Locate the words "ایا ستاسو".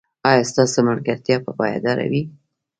0.27-0.79